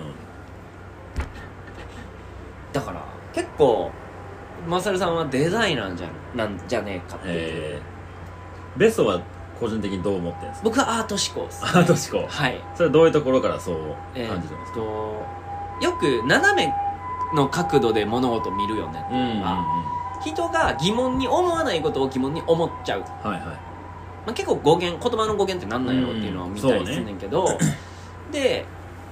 [2.72, 3.90] だから結構
[4.68, 9.20] マサルさんはデザイナーじゃなんじゃねえかっていう、えー、ベストは
[9.58, 12.32] 個人的にどう思ってるんですか僕はアート思考です、アート思考。
[12.32, 12.60] はい。
[12.74, 13.76] それはどういうところからそう
[14.14, 15.26] えー感じてますか、っと
[15.82, 16.72] よく斜め
[17.34, 19.42] の角度で物事を見るよねうんうんうん。
[19.44, 19.64] あ
[20.22, 23.73] 人が疑問に思わないことを疑問に思っちゃう、はいはい
[24.26, 27.58] まあ、結構語源言葉の語源って何なんやろっていうのを見たりするねんけど、
[28.32, 28.64] で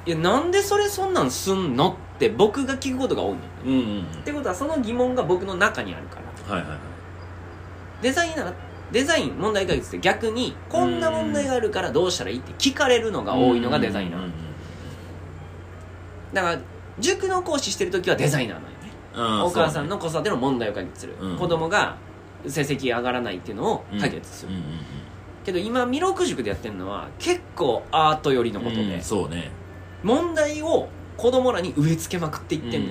[0.05, 4.03] いやなんでそれそんなんすんのって僕が聞くことが多いのようんうんうん。
[4.03, 6.17] ってことはその疑問が僕の中にあるか
[6.49, 6.55] ら。
[6.57, 6.79] はいはいはい。
[8.03, 8.55] デザイナー
[8.91, 14.31] デザイン問題解決って逆にこんな問題があるからどうしたらいいって聞かれるのが多いのがデザイナーうんうん。
[14.31, 14.33] うん
[16.33, 16.59] だから
[16.99, 19.43] 塾の講師してる時はデザイナーなんよね。
[19.45, 21.37] お母さんの子育ての問題を解決する、うん。
[21.39, 21.97] 子供が
[22.47, 25.02] 成績上がらないっていうのを解決する、ねうんうん
[25.45, 29.51] けど今弥勒塾でやってるのは結構アート寄りのうんことで、うんそうね。
[30.03, 32.83] 問題を子供らに植え付けまくっていってん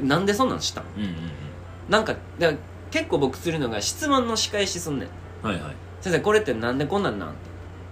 [0.00, 0.86] の、なんでそんなんしたの？
[0.96, 1.14] うんうん
[1.88, 2.58] なんかだから
[2.90, 5.08] 結構僕するのが質問の仕返しすんねん。
[5.44, 5.74] うんはいはい。
[6.00, 7.28] 先生これってなんでこんなんなん？
[7.30, 7.34] て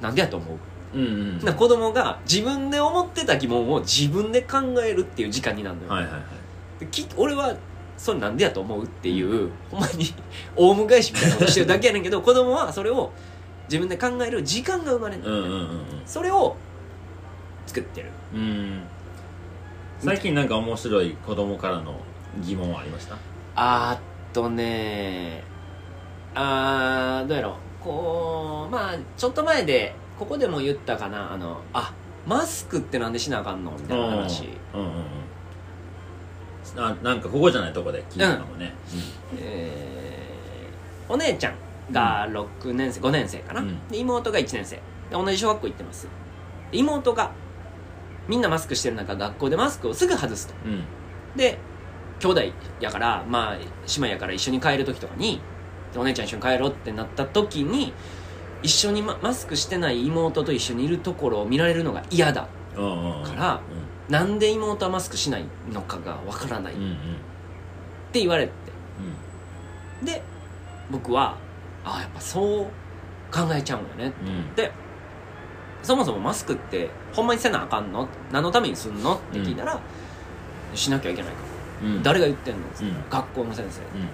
[0.01, 0.47] なんでやと思
[0.95, 0.99] う？
[0.99, 6.23] うんうんな子供が自分で思ってた疑問を自分で考えるっていう時間になるのよ、はいはいはい。
[6.81, 7.55] でき俺は
[7.97, 10.13] それなんでやと思うっていう、ほんまに
[10.57, 13.13] オウム返しみたいなことしてるだけやねんけど子供はそれを
[13.69, 15.69] 自分で考える時間が生まれるの、うんうんうん
[16.07, 16.57] それを
[17.67, 18.11] 作ってる。
[18.35, 18.41] うん。
[18.41, 18.83] うん
[20.01, 21.95] 最近なんか面白い子供からの
[22.43, 23.17] 疑問はありました？
[23.55, 23.99] あーっ
[24.35, 25.43] とね
[26.35, 27.55] あーどうやろう。
[27.83, 31.33] こうまあちょっと前でここでも言ったかな。
[31.33, 31.95] あのあ
[32.27, 33.71] マスクってなんでしなあかんの？
[33.73, 34.49] みたいな話。
[34.75, 34.95] うんうんうん。
[36.77, 37.73] あなんかここじゃない？
[37.73, 38.75] とこで聞いたかもね。
[39.39, 41.55] えーお姉ちゃん
[41.91, 43.89] が6年生5年生かな、うん。
[43.89, 44.77] で妹が1年生。
[44.77, 46.09] で同じ小学校行ってます。
[46.71, 47.33] で妹が
[48.29, 50.55] みんなマスクしてる中学校でマスクをすぐ外すと。
[50.65, 50.73] うん。
[50.73, 50.85] うん
[51.37, 51.59] で
[52.21, 52.43] 兄弟
[52.81, 53.65] やからまあ姉
[53.97, 55.41] 妹やから一緒に帰る時とかに
[55.93, 57.93] でお姉ちゃん一緒に帰ろうってなった時に
[58.63, 62.49] 一緒にママスクしてない妹と一緒にいるところを見られるのが嫌だ。
[62.77, 63.61] うんうんうんから
[64.09, 66.91] なんで妹はマスクしないのかがわからないっうんうん。
[66.91, 66.97] うん。
[68.13, 68.53] て言われて
[70.05, 70.23] で
[70.91, 71.37] 僕は
[71.85, 72.67] ああやっぱそう
[73.33, 74.13] 考えちゃうんよね。
[74.27, 74.55] うん。
[74.55, 74.73] で
[75.83, 78.09] そもそもマスクってほんまにせなあかんの？
[78.33, 79.17] 何のためにすんの？
[79.17, 79.81] って聞いたら、
[80.75, 81.39] しなきゃいけないか。
[81.83, 82.03] ら、うん。
[82.03, 82.61] 誰が言ってんの？
[82.67, 83.11] って、うん。
[83.11, 83.81] 学校の先生。
[83.81, 84.09] うん。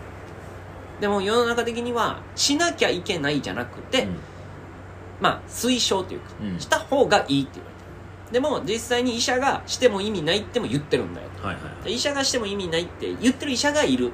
[1.00, 4.08] でも世の中的にはしなきゃいけないじゃなくて、
[5.20, 6.58] まあ推奨というか、うん。
[6.58, 7.76] した方がいいって言われ
[8.32, 14.12] てでも実際に医者がしても意味ないっても言ってるんだよはいはいで医者がしても意味ないって言ってる医者がいる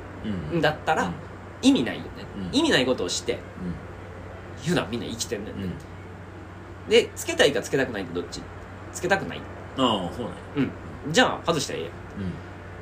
[0.52, 1.12] うんんだったら、うん
[1.62, 2.08] 意味ないよね、
[2.52, 2.58] うん。
[2.58, 3.38] 意味ないことをして。
[4.64, 5.64] 普段みんな生きてんねんね、
[6.86, 6.90] うん。
[6.90, 8.40] でつけたいかつけたくないってどっち？
[8.92, 9.40] つけたくない。
[9.76, 10.32] ああそうね。
[10.56, 10.60] う
[11.10, 11.12] ん。
[11.12, 11.92] じゃあ外したらええやん。
[11.92, 11.96] うん。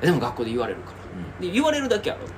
[0.02, 0.96] えでも学校で言われるから。
[1.40, 1.46] うん。
[1.46, 2.22] で言われるだけやろ。
[2.22, 2.28] うん。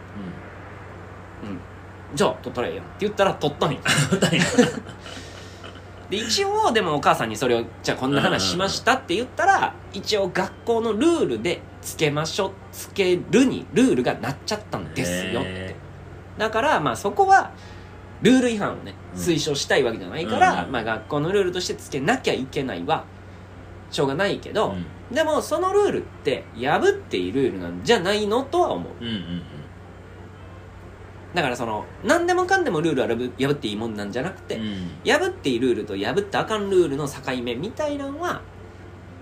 [2.14, 3.78] じゃあ取ったらええやんって言ったら取ったんや。
[6.08, 12.52] で一応でもお母さんにそれをじゃあこんな話しましたって言ったら一応学校のルールでつけましょう。
[12.70, 15.48] つけるにルールがなっちゃったんですよって。
[15.50, 15.74] へ
[16.38, 17.52] だからまあそこは
[18.22, 19.20] ルール違反をねうん。
[19.20, 20.72] 推奨したいわけじゃないから、うん。
[20.72, 23.04] まあ学校のルールとしてつけなきゃいけないは
[23.90, 25.14] しょうがないけど、うん。
[25.14, 28.92] でもそのルールって破っているルールなんじゃないのとは思う。
[29.00, 29.42] うんうん
[31.34, 34.62] だからその何でもかんでもルールは破破っていいもんなんじゃなくて、うん。
[34.62, 38.40] うん破っていいルールと破ってあかんルールの境目みたいなのは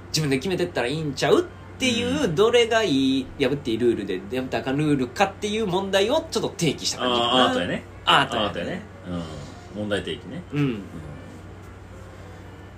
[0.09, 1.45] 自分で決めてったらいいんちゃうっ
[1.79, 3.27] ていう、うどれがいい？
[3.41, 7.33] 破っていいルールで破ってあかんルールかっていう問題をちょっと提起した感じかな。
[7.33, 7.83] ああアートやね。
[8.05, 8.83] アートアートやね。
[9.75, 9.81] うん。
[9.81, 10.43] 問題提起ね。
[10.53, 10.59] うん。
[10.61, 10.73] うん。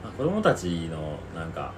[0.02, 1.72] まあ子供たちのなんか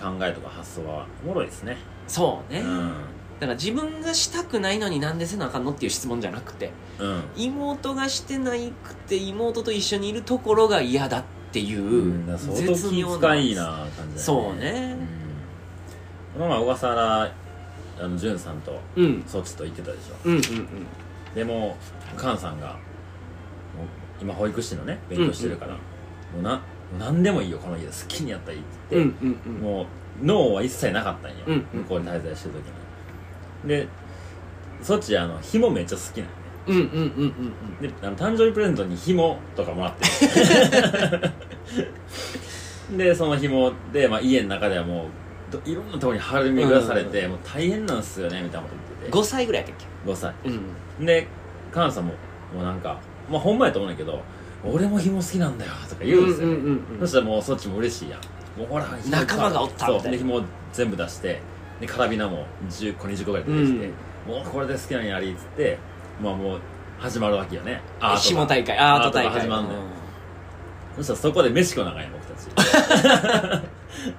[0.00, 1.76] 考えとか発想はおもろいですね。
[2.06, 2.92] そうね、うん。
[3.40, 7.22] だから自分がしたくないのになんでせなあかんのっていう質問じゃなくてうん。
[7.36, 14.20] 妹がしてないくて妹と一緒にいるところが嫌だっていう、うん、だから相当気遣いな感じね。
[14.20, 15.23] そうねうん、
[16.34, 17.22] この前小笠原
[18.00, 19.24] あの潤さんとうん。
[19.26, 20.14] そっちと行ってたでしょ。
[20.24, 20.42] うんうん
[21.34, 21.76] でも
[22.16, 22.78] 菅さんがもう
[24.20, 25.78] 今保育士のね勉強してるから、も
[26.38, 26.60] うな
[26.98, 29.86] 何でもいいよこの家で好きにやったらいいってうん言って、うんうんもう
[30.24, 31.80] 脳は一切なかったんよ、うんうん。
[31.82, 32.66] 向こうに滞在してる時
[33.64, 33.68] に。
[33.68, 33.88] で
[34.80, 36.44] そっちあの紐めっちゃ好きなんよね。
[36.66, 40.04] うんうんうんうんであの誕生日プレゼントに紐とかもらって
[41.16, 42.96] る。
[42.96, 45.08] でその紐で、まあ、家の中ではもうど
[45.64, 49.12] いろんなところに張り巡らされて、もう大変なんすよねみたいなこと言ってて。
[49.12, 50.34] 5歳ぐらいやったっ5歳。
[50.42, 50.52] けう
[51.02, 51.06] ん。
[51.06, 51.26] で
[51.72, 52.12] 菅さんも
[52.54, 54.22] もうなんかまあほんまやと思うんだけど
[54.64, 58.20] 俺も紐好きなんだよとか言うんですよね、うんうんそしたらもうそっちも嬉しいやん。
[58.58, 60.00] もうほら仲間がおったみたいな。
[60.02, 61.40] そうで紐全部出して
[61.80, 63.90] でカラビナも10個20個ぐらい出てきて、
[64.26, 65.78] もうこれで好きなんやりっつって
[66.22, 66.60] まあもう
[66.98, 67.80] 始まるわけよね。
[68.00, 68.78] アート大会。
[68.78, 69.40] アート大会。
[69.40, 69.80] 始まんのよ。
[70.96, 73.64] そしたらそこで飯食わなあかんやん僕たち。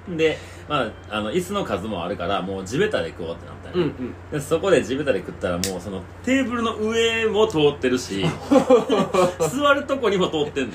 [0.17, 4.13] でまああの椅子の数もあるからもう地べたで食おうってなったよね、うんうん。
[4.31, 8.25] でそこで地べたで食ったらもうそのテーブルの上も通ってるし
[9.39, 10.73] 座るとこにも通ってんの。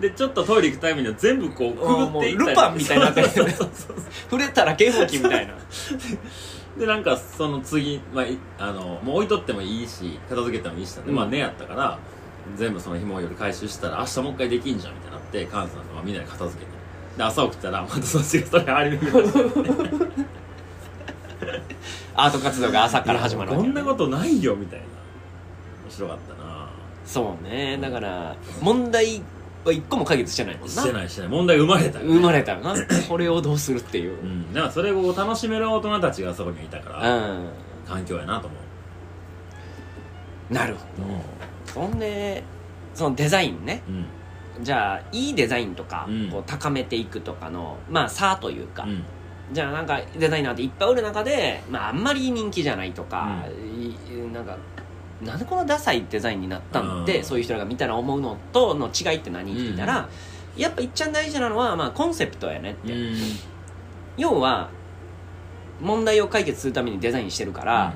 [0.00, 3.96] でちょっとトイレ行くタイムには全部こうくぐっていったルパンみたいになってるそうそうそうそう
[4.30, 5.54] 触れたら警報器みたいな。
[6.78, 11.14] でなんかその次、まあ、いあのもう置いとってもいいし片付けてもいいしで、うん。
[11.14, 11.98] まあ寝やったから
[12.56, 16.81] 全部その紐を夜回収したら明日もう一回できんじゃんみたいになって菅さんとまあみんなで片付けて
[17.16, 20.32] で朝起きたらまたそっちがそれあり巡らして
[22.14, 24.84] アート活動が朝から始まるわけこんなことないよみたいな。
[25.84, 26.70] 面白かったな。
[27.06, 27.78] そうね。
[27.80, 29.22] だから問題
[29.64, 30.68] は一個も解決してないもんな。
[30.68, 31.30] してないしてない。
[31.30, 32.74] 問題生まれたよ、ね、生まれたよな。
[33.08, 34.18] これをどうするっていう。
[34.18, 34.40] ううん。
[34.42, 37.48] んだからそれを楽しめる大人たちがそこにいたから、ん。
[37.88, 38.56] 環境やなと思
[40.50, 40.54] う。
[40.54, 40.86] なるほど。
[41.72, 42.42] そんで
[42.94, 43.82] そのデザインね。
[43.88, 44.06] うん
[44.60, 46.30] じゃあいいデザインとかうん。
[46.30, 49.04] こう高めていくとかのまあ差というか、うん。
[49.52, 53.44] じゃあなんかデザイナーっていっぱいおる中で、まあ、あんまり人気じゃないとか、
[53.78, 54.56] いなんか
[55.22, 57.24] なんでこのダサいデザインになったんって、うん。
[57.24, 60.08] そういう人が見たら思うのとの違いって何って言ったら、
[60.56, 63.16] やっぱいっちゃん大事なのは、まあ、コンセプトやねって、うん。
[64.16, 64.70] 要は
[65.80, 67.94] 問題を解決するためにデザインしてるから、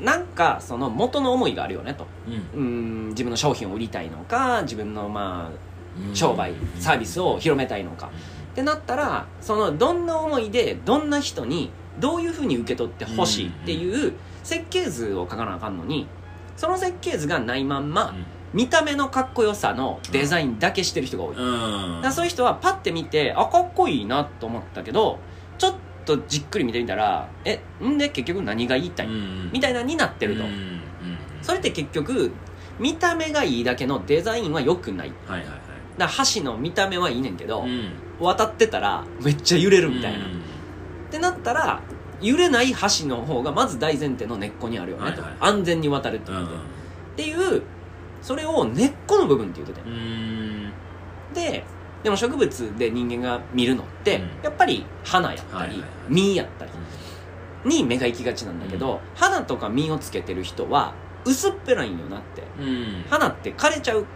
[0.00, 2.06] なんかその元の思いがあるよねと。
[2.54, 2.60] うん。
[2.60, 5.69] うん自分の商品を売りたいのか自分のまうんあ
[6.14, 8.10] 商売サービスを広めたいのか。
[8.52, 16.08] ってなったらそのどんな思いでどんな人にどういうふうに受け取ってほしいっていう設計図を書かなあかんのに
[16.56, 18.14] その設計図がないまんま
[18.52, 25.20] 見た目のかっこよさのデザインだけしてる人が多い、そういう人はパッて見てあかっこいいなと思ったけど
[25.56, 25.74] ちょっ
[26.04, 30.44] とじっくり見てみたらえんで結局何が言いたい、うんみたいなになってると、
[31.42, 32.32] それって結局
[32.80, 35.12] 見た目がいいだけのデザインは良くない。
[35.26, 37.92] はいはいはいだから箸の見た目はいいねんけど、うん。
[38.18, 40.32] 渡ってたらめっちゃ揺れるみたいな、うん。
[40.32, 40.34] っ
[41.10, 41.80] てなったら
[42.20, 45.38] 揺れない箸の方がまず大前提の根っこにあるよねと、はいはい。
[45.40, 46.50] 安全に渡るってうん言っ
[47.16, 47.62] て、いう
[48.22, 50.72] それを根っこの部分って言ってて、うん。
[51.34, 51.64] で
[52.02, 54.44] でも植物で人間が見るのって、うん。
[54.44, 55.88] やっぱり花やったり、はいはいはい。
[56.08, 56.70] 実やったり
[57.64, 62.42] に目が行きがちなんだけど、花とか実をつけてる人は薄っぺらいんよなって。
[62.58, 63.04] うん。
[63.08, 64.06] 花って枯れちゃう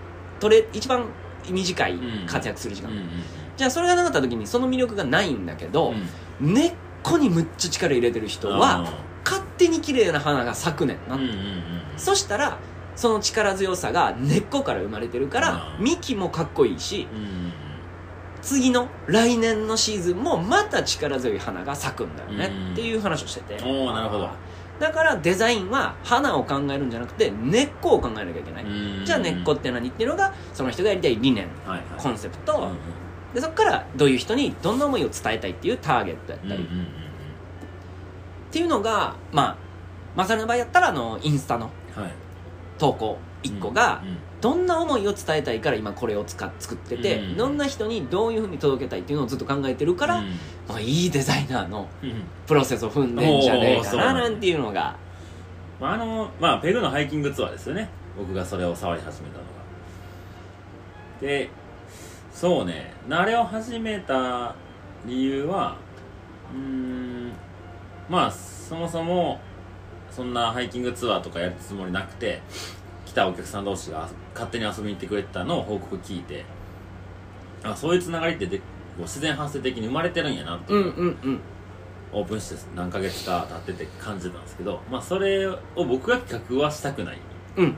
[0.40, 1.06] 取れ一番
[1.52, 3.04] 短い活躍する時間、うんうん
[3.56, 5.94] じゃあそれがなかった時にその魅力がないんだけど、
[6.40, 6.54] うん。
[6.54, 6.72] 根っ
[7.04, 8.92] こにむっちゃ力入れてる人は
[9.24, 11.36] 勝手に綺麗な花が咲くねんな、うんうんうん
[11.96, 12.58] そしたら
[12.96, 17.52] その力強さが根っこから生まれてるからうん幹もかっこいいしうんうん
[18.42, 23.54] 次の来年のシーズンもまた力強い花が咲くんだよねうんっていう話をしてて。
[23.62, 24.28] おーなるほど
[24.78, 29.04] だからデザインは花を考えるんじゃなくて根っこを考えなきゃいけない、うん。
[29.04, 29.88] じゃあ根っこって何？
[29.88, 31.84] っていうのがその人がやりたい理念はいはい。
[31.96, 32.76] コンセプト、うんうん
[33.34, 36.86] でそこからどういう人にどんな思いを伝えたいっていうターゲットやったり、うんうんうんっ
[38.52, 39.56] ていうのがまあ
[40.14, 42.12] マサルの場合やったらあのインスタのはい。
[42.78, 50.28] 投稿1個がうんどんな思いを伝えたいから今これを使っ作ってて、うんどんな人にどういうふうに届けたいっていうのをずっと考えてるから、うん。
[50.68, 54.96] まあ、いいデザイナーのうんプロセスを踏んでんじゃねえかなななんていうのが。
[55.80, 57.88] まああのまあペグのハイキングツアーですよね。
[58.18, 59.50] 僕がそれを触り始めたのが。
[61.22, 61.48] で
[62.30, 62.92] そうね。
[63.08, 64.54] あれを始めた
[65.06, 65.76] 理由は
[66.54, 67.32] うーん
[68.10, 69.40] まあそもそも
[70.10, 72.42] そんなハイキングツアーとかやるつもりなくて
[72.83, 72.83] 来
[73.14, 76.44] たお客さん同士が勝手に遊びに行ってくれてたのを報告聞いて
[77.62, 78.60] あそういうつながりってで
[78.98, 81.40] 自然発生的に生まれてるんやなってういうのをんうんうん。
[82.12, 87.18] オープンして何ヶ月か経ってて感じてたんですけど、まあ、それを僕が企画はしたくない。
[87.56, 87.74] うん。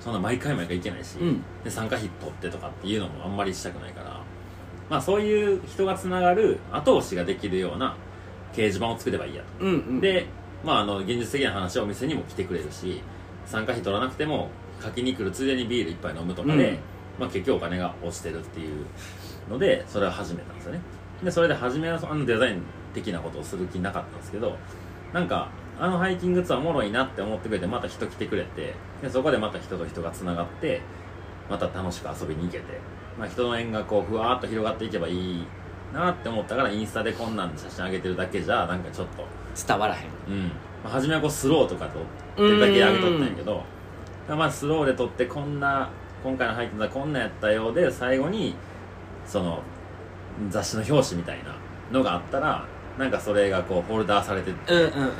[0.00, 1.42] そんな毎回毎回いけないし、うん。
[1.62, 4.20] で参加費取ってとかっていうのもあんまりしたくないから、
[4.90, 7.96] まあ、そういう人がつながる後押しができるような
[8.52, 9.64] 掲示板を作ればいいやと。
[9.64, 10.00] うんうん。
[10.00, 10.26] で
[10.64, 13.00] まああの現実的な話はお店にも来てくれるし
[13.46, 14.50] 参加費取らなくても
[14.82, 16.78] 書きに来るついでにビール一杯飲むとかで、うん。
[17.18, 18.84] まあ、結局お金が落ちてるっていう
[19.50, 20.80] のでそれを始めたんですよね。
[21.22, 22.62] でそれで初めはあのデザイン
[22.94, 24.56] 的なことをする気なかったんですけど
[25.12, 30.80] なんかあのハイキングツアーおもろいなって思ってくれてまた人来てくれてでそこでまた人と人がつながって
[31.50, 32.64] また楽しく遊びに行けて、
[33.18, 35.44] まあ、人の縁がこうふわーっと広がっていけばいい
[35.92, 39.24] なって思ったからインスタでこんなん写真上げてるだけじゃなんかちょっと
[39.66, 40.02] 伝わらへん。
[40.28, 40.50] うん、ま
[40.84, 42.02] あ、初めはこうスローとか撮っ
[42.36, 43.64] てるだけ上げとったんやけど
[44.36, 45.90] まあスローで撮ってこんな
[46.22, 48.54] 今回のハイキングはこんなんやったようで最後に
[49.26, 49.62] その
[50.50, 51.54] 雑誌の表紙みたいな
[51.92, 52.64] のがあったら
[52.98, 55.12] なんかそれがこうホルダーされてて、うんうんうん。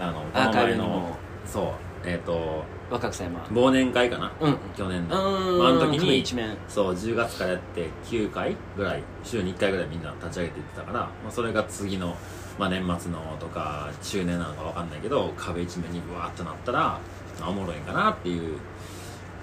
[0.00, 1.64] あのこの前のそう
[2.04, 3.40] えっ、と若草山。
[3.44, 4.32] 忘年会かな？
[4.40, 4.56] うん。
[4.76, 6.24] 去年うの、ああの時に
[6.68, 12.16] そう10月からやって9回ぐらい週に1回ぐらいみんな立ち上げていってたから、まあ、それが次の、
[12.58, 17.00] まあ、年末のとか中年なのか分かんないけど壁一面にブワーっとなったら、まあ、
[17.40, 18.58] おもろいんかなっていう。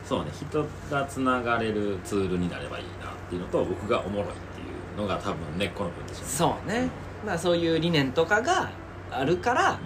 [0.05, 4.63] そうね人がつながれるツールになればいいなっていうのと僕がおもろいってい
[4.95, 6.29] うのが多分根っこの部分でしょうね。
[6.31, 6.89] そうね。
[7.25, 8.71] まあそういう理念とかが
[9.11, 9.79] あるから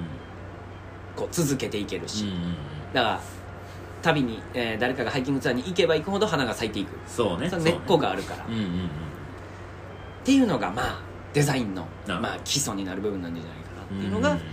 [1.18, 2.44] こう続けていけるし、うん、うんうん。
[2.44, 2.56] うん
[2.94, 3.20] だから
[4.02, 6.90] 旅に、えー誰かがハイキングツアーに行けば行くほど花が咲いていく。
[7.08, 7.50] そうね。
[7.50, 8.90] 根っこががあるから、っうんうんうん。
[10.24, 11.00] ていうのがまあ
[11.34, 14.46] デザインの、まあ、基礎になる部分なんじゃないかなっていうのが、うんうんフ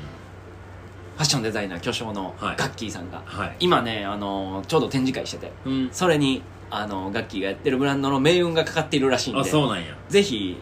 [1.22, 2.56] ァッションデザイナー巨匠のはい。
[2.56, 3.56] ガッキーさんが、はい。
[3.61, 5.52] 今ね、あのーちょうど展示会してて。
[5.64, 5.88] うん。
[5.92, 9.96] それに、あのーガッキーがやってるブランドの命運がかかっているらしいんあでそうなんや。
[10.09, 10.56] ぜひ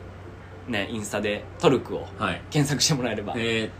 [0.66, 2.42] ねインスタでトルクをはい。
[2.50, 3.34] 検索してもらえれば。
[3.36, 3.70] え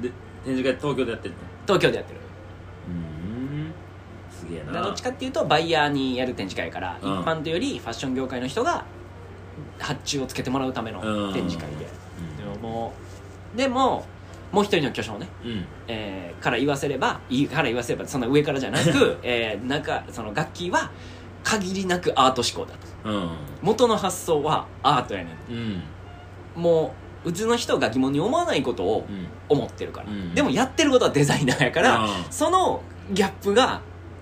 [0.00, 0.10] ー、で
[0.44, 1.40] 展示会東京でやってるの？
[1.66, 2.20] 東京でやってる。
[2.88, 3.72] うん。
[4.30, 4.82] すげえな。
[4.82, 7.20] どっちかっていうとバイヤーにやる展示会やから、うん。
[7.20, 8.84] 一般というよりファッション業界の人が
[9.78, 11.32] 発注をつけてもらうためのうん。
[11.32, 11.86] 展示会で、
[12.46, 12.54] うん。
[12.54, 12.92] でも
[13.56, 14.06] でも
[14.52, 15.66] もう一人の巨匠ね、うん。
[15.88, 20.90] えーから言わせればいいから言わせればそんな上からじゃなく、えー、なんかその楽器は
[21.42, 23.10] 限りなくアート思考だと。
[23.10, 23.30] うん。
[23.62, 25.56] 元の発想はアートやねうん。
[25.56, 25.82] ん
[26.54, 29.26] もううちの人が疑問に思わないことをうん。
[29.48, 30.34] 思ってるから、うん。
[30.34, 32.08] でもやってることはデザイナーやから、うん。
[32.30, 32.82] その
[33.12, 33.80] ギャップが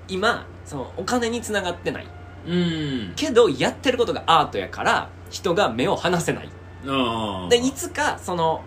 [0.08, 2.06] 今そのお金につながってない。
[2.46, 3.12] うん。
[3.16, 6.48] けどやってることがアートやから人が目を離せない。
[6.88, 8.62] あでいつかその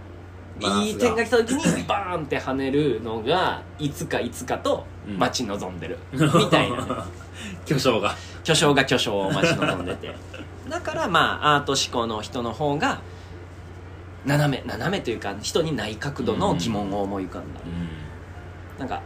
[0.60, 4.86] いい点が来た時にバーンって跳ねるのがいつかいつかと
[5.17, 6.19] 待ち望んでる、 み
[6.50, 6.78] たいな。
[6.78, 6.86] ね
[7.65, 8.15] 巨匠が。
[8.43, 10.13] 巨匠が巨匠を待ち望んでて。
[10.69, 13.02] だからまあアート思考の人の方が
[14.26, 18.80] 斜め斜めというか人にない角度の疑問を思い浮かんだ、うん。
[18.80, 19.02] なんか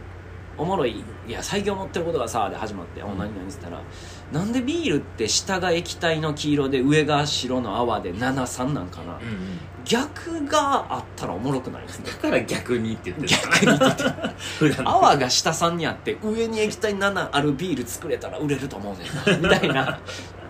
[0.56, 3.80] おもろい「いや最強持ってることがさ」で始まって「お何々」っつったら
[4.32, 12.06] 「なんでビールって下が液体の黄色で上が白の泡で73なんかな」うんうん逆があったらおもろくないですね。
[12.22, 13.28] だから逆にって言ってる。
[13.28, 14.02] 逆に言って
[14.58, 19.48] 普段泡が下3にあって上に液体7あるビール作れたら売れると思うねんな。
[19.54, 19.98] みたいな。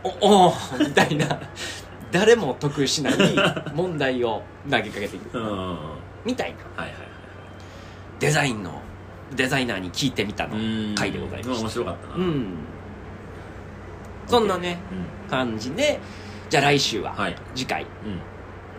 [0.02, 1.40] おおーみたいな。
[2.12, 3.14] 誰も得しない
[3.74, 5.38] 問題を投げかけていく
[6.24, 6.82] みたいな。
[6.82, 6.98] はいはい
[8.20, 8.80] デザインの
[9.34, 10.94] デザイナーに聞いてみたのうん。
[10.94, 11.60] 回でございました。
[11.62, 12.14] 面白かったな。
[12.14, 12.46] うん。
[14.28, 15.28] そんなねうん。
[15.28, 15.98] 感じで
[16.48, 17.36] じゃあ来週は、はい。
[17.54, 17.82] 次回。
[17.82, 18.20] うん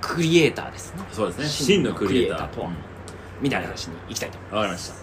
[0.08, 1.04] クリエイターですね。
[1.12, 1.46] そうですね。
[1.48, 2.50] 真のクリエイター。
[2.50, 2.72] とは、
[3.42, 4.96] みたいな話に行きたいと思いわかりました。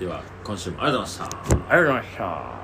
[0.00, 1.36] では今週もありがとうございました。
[1.36, 2.59] ますありがとうございました